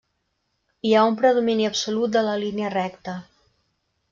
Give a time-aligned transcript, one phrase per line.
[0.87, 3.17] Hi ha un predomini absolut de la línia recta.